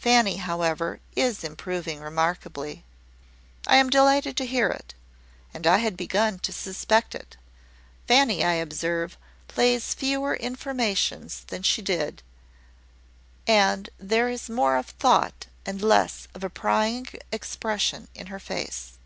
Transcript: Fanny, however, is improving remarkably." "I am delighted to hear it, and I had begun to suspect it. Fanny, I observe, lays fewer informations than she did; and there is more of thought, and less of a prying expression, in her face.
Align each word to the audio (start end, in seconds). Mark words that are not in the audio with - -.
Fanny, 0.00 0.36
however, 0.38 1.00
is 1.14 1.44
improving 1.44 2.00
remarkably." 2.00 2.82
"I 3.66 3.76
am 3.76 3.90
delighted 3.90 4.34
to 4.38 4.46
hear 4.46 4.68
it, 4.70 4.94
and 5.52 5.66
I 5.66 5.76
had 5.76 5.98
begun 5.98 6.38
to 6.38 6.50
suspect 6.54 7.14
it. 7.14 7.36
Fanny, 8.08 8.42
I 8.42 8.54
observe, 8.54 9.18
lays 9.54 9.92
fewer 9.92 10.32
informations 10.34 11.44
than 11.48 11.62
she 11.62 11.82
did; 11.82 12.22
and 13.46 13.90
there 13.98 14.30
is 14.30 14.48
more 14.48 14.78
of 14.78 14.86
thought, 14.86 15.46
and 15.66 15.82
less 15.82 16.26
of 16.34 16.42
a 16.42 16.48
prying 16.48 17.08
expression, 17.30 18.08
in 18.14 18.28
her 18.28 18.40
face. 18.40 18.96